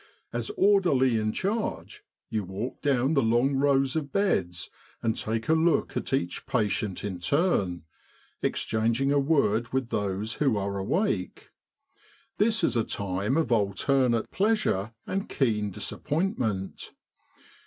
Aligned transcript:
As 0.33 0.49
orderly 0.57 1.17
in 1.19 1.31
charge 1.31 2.03
you 2.31 2.43
walk 2.43 2.81
down 2.81 3.13
the 3.13 3.21
long 3.21 3.53
rows 3.57 3.95
of 3.95 4.11
beds 4.11 4.71
and 5.03 5.15
take 5.15 5.47
a 5.47 5.53
look 5.53 5.95
at 5.95 6.11
each 6.11 6.47
patient 6.47 7.03
in 7.03 7.19
turn, 7.19 7.83
exchanging 8.41 9.11
a 9.11 9.19
word 9.19 9.71
with 9.71 9.89
those 9.89 10.33
who 10.41 10.57
are 10.57 10.79
awake. 10.79 11.51
This 12.39 12.63
is 12.63 12.75
a 12.75 12.83
time 12.83 13.37
of 13.37 13.51
alternate 13.51 14.31
pleasure 14.31 14.91
and 15.05 15.29
keen 15.29 15.69
disappointment. 15.69 16.93